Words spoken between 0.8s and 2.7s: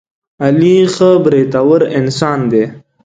ښه برېتور انسان دی.